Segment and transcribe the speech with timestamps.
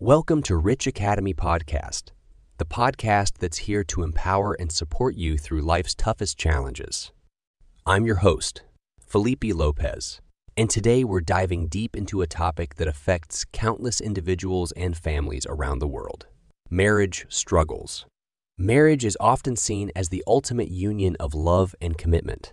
[0.00, 2.10] Welcome to Rich Academy Podcast,
[2.58, 7.12] the podcast that's here to empower and support you through life's toughest challenges.
[7.86, 8.62] I'm your host,
[9.06, 10.20] Felipe Lopez,
[10.56, 15.78] and today we're diving deep into a topic that affects countless individuals and families around
[15.78, 16.26] the world
[16.68, 18.04] marriage struggles.
[18.58, 22.52] Marriage is often seen as the ultimate union of love and commitment,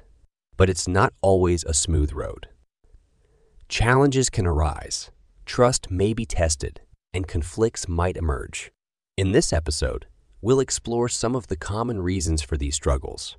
[0.58, 2.50] but it's not always a smooth road.
[3.68, 5.10] Challenges can arise,
[5.48, 6.82] trust may be tested,
[7.14, 8.71] and conflicts might emerge.
[9.18, 10.08] In this episode,
[10.41, 13.38] we'll explore some of the common reasons for these struggles,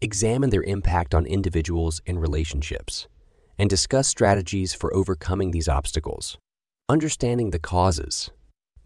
[0.00, 3.06] examine their impact on individuals and relationships,
[3.58, 6.38] and discuss strategies for overcoming these obstacles.
[6.88, 8.30] Understanding the causes.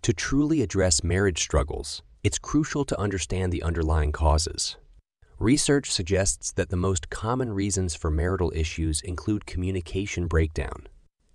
[0.02, 4.76] To truly address marriage struggles, it's crucial to understand the underlying causes.
[5.38, 10.88] Research suggests that the most common reasons for marital issues include communication breakdown,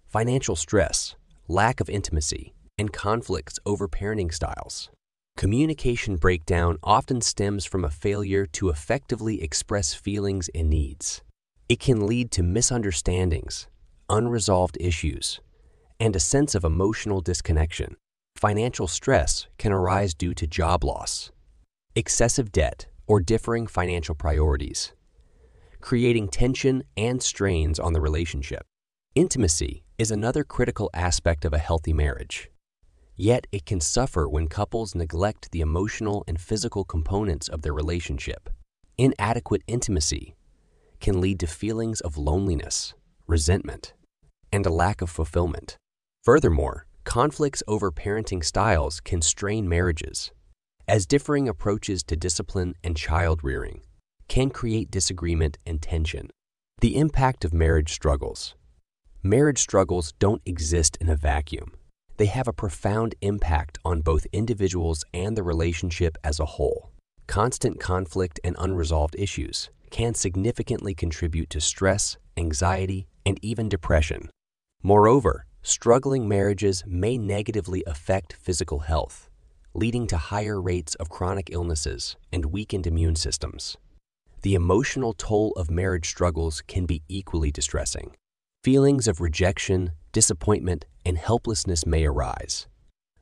[0.07, 1.15] financial stress,
[1.47, 4.89] lack of intimacy, and conflicts over parenting styles.
[5.37, 11.23] Communication breakdown often stems from a failure to effectively express feelings and needs.
[11.69, 13.67] It can lead to misunderstandings,
[14.09, 15.39] unresolved issues,
[15.99, 17.95] and a sense of emotional disconnection.
[18.35, 21.31] Financial stress can arise due to job loss,
[21.95, 24.93] excessive debt, or differing financial priorities,
[25.79, 28.63] creating tension and strains on the relationship.
[29.15, 32.50] Intimacy is another critical aspect of a healthy marriage.
[33.15, 38.49] Yet it can suffer when couples neglect the emotional and physical components of their relationship.
[38.97, 40.35] Inadequate intimacy
[40.99, 42.93] can lead to feelings of loneliness,
[43.27, 43.93] resentment,
[44.51, 45.77] and a lack of fulfillment.
[46.23, 50.31] Furthermore, conflicts over parenting styles can strain marriages,
[50.87, 53.81] as differing approaches to discipline and child rearing
[54.27, 56.29] can create disagreement and tension.
[56.79, 58.55] The impact of marriage struggles.
[59.21, 61.73] Marriage struggles don't exist in a vacuum
[62.17, 66.91] they have a profound impact on both individuals and the relationship as a whole.
[67.27, 74.29] Constant conflict and unresolved issues can significantly contribute to stress, anxiety, and even depression.
[74.83, 79.29] Moreover, struggling marriages may negatively affect physical health,
[79.73, 83.77] leading to higher rates of chronic illnesses and weakened immune systems.
[84.41, 88.15] The emotional toll of marriage struggles can be equally distressing.
[88.63, 92.67] Feelings of rejection, disappointment, and helplessness may arise,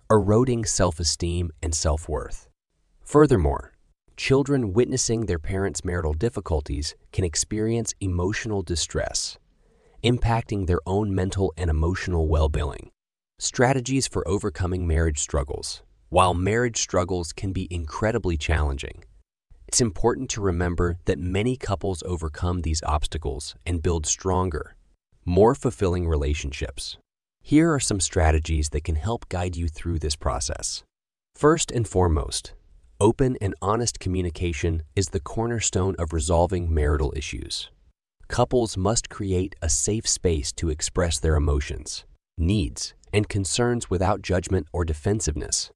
[0.10, 2.48] eroding self esteem and self worth.
[3.02, 3.74] Furthermore,
[4.18, 9.38] children witnessing their parents' marital difficulties can experience emotional distress,
[10.04, 12.92] impacting their own mental and emotional well being.
[13.38, 15.82] Strategies for overcoming marriage struggles.
[16.10, 19.04] While marriage struggles can be incredibly challenging,
[19.68, 24.76] it's important to remember that many couples overcome these obstacles and build stronger,
[25.30, 26.98] more fulfilling relationships.
[27.44, 30.84] Here are some strategies that can help guide you through this process.
[31.36, 32.54] First and foremost,
[33.00, 37.70] open and honest communication is the cornerstone of resolving marital issues.
[38.28, 44.66] Couples must create a safe space to express their emotions, needs, and concerns without judgment
[44.74, 45.70] or defensiveness.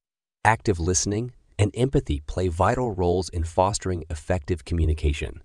[0.44, 5.44] Active listening and empathy play vital roles in fostering effective communication.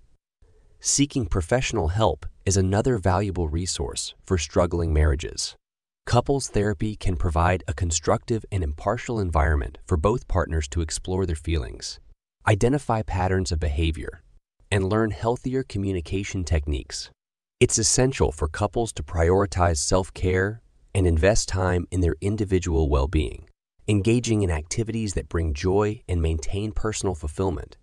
[0.81, 5.57] Seeking professional help is another valuable resource for struggling marriages.
[6.06, 11.35] Couples therapy can provide a constructive and impartial environment for both partners to explore their
[11.35, 12.00] feelings,
[12.47, 14.23] identify patterns of behavior,
[14.72, 17.12] and learn healthier communication techniques.
[17.59, 20.62] It's essential for couples to prioritize self care
[20.95, 23.50] and invest time in their individual well being.
[23.89, 27.75] Engaging in activities that bring joy and maintain personal fulfillment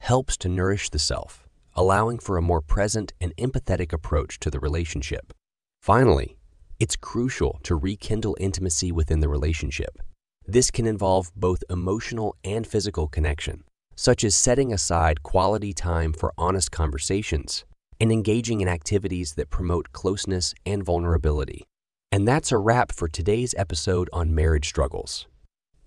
[0.00, 1.41] helps to nourish the self
[1.74, 5.32] allowing for a more present and empathetic approach to the relationship.
[5.80, 6.36] Finally,
[6.78, 9.98] it's crucial to rekindle intimacy within the relationship.
[10.46, 13.62] This can involve both emotional and physical connection,
[13.94, 17.64] such as setting aside quality time for honest conversations
[18.00, 21.64] and engaging in activities that promote closeness and vulnerability.
[22.10, 25.28] And that's a wrap for today's episode on marriage struggles.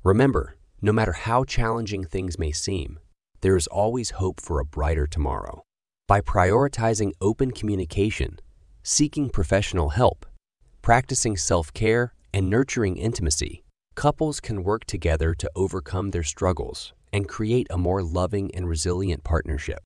[0.01, 2.99] Remember, no matter how challenging things may seem,
[3.41, 5.64] there is always hope for a brighter tomorrow.
[6.07, 8.37] By prioritizing open communication,
[8.83, 10.27] seeking professional help,
[10.83, 13.63] practicing self care, and nurturing intimacy,
[13.95, 19.23] couples can work together to overcome their struggles and create a more loving and resilient
[19.23, 19.79] partnership.